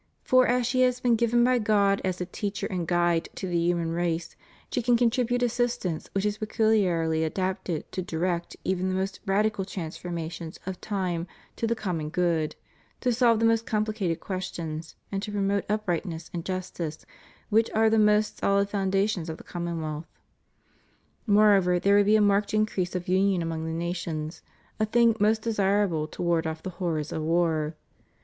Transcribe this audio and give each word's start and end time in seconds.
For 0.23 0.47
as 0.47 0.65
she 0.65 0.81
has 0.81 0.99
been 0.99 1.15
given 1.15 1.43
by 1.43 1.59
God 1.59 2.01
as 2.03 2.19
a 2.19 2.25
teacher 2.25 2.65
and 2.65 2.87
guide 2.87 3.29
to 3.35 3.45
the 3.47 3.59
human 3.59 3.91
race, 3.91 4.35
she 4.71 4.81
can 4.81 4.97
contribute 4.97 5.43
assistance 5.43 6.09
which 6.13 6.25
is 6.25 6.39
pecuharly 6.39 7.23
adapted 7.23 7.91
to 7.91 8.01
direct 8.01 8.55
even 8.63 8.89
the 8.89 8.95
most 8.95 9.19
radical 9.27 9.63
transformations 9.63 10.57
of 10.65 10.81
time 10.81 11.27
to 11.55 11.67
the 11.67 11.75
com 11.75 11.97
mon 11.99 12.09
good, 12.09 12.55
to 13.01 13.13
solve 13.13 13.37
the 13.39 13.45
most 13.45 13.67
compHcated 13.67 14.19
questions, 14.19 14.95
and 15.11 15.21
to 15.21 15.31
promote 15.31 15.69
uprightness 15.69 16.31
and 16.33 16.45
justice, 16.45 17.05
which 17.51 17.69
are 17.75 17.87
the 17.87 17.99
most 17.99 18.41
sohd 18.41 18.69
foundations 18.69 19.29
of 19.29 19.37
the 19.37 19.43
conmionwealth. 19.43 20.05
Moreover 21.27 21.77
there 21.79 21.97
would 21.97 22.07
be 22.07 22.15
a 22.15 22.21
marked 22.21 22.55
increase 22.55 22.95
of 22.95 23.05
imion 23.05 23.43
among 23.43 23.65
the 23.65 23.71
nations, 23.71 24.41
a 24.79 24.85
thing 24.87 25.15
most 25.19 25.43
desirable 25.43 26.07
to 26.07 26.23
ward 26.23 26.47
off 26.47 26.63
the 26.63 26.71
horrors 26.81 27.11
of 27.11 27.21
war. 27.21 27.75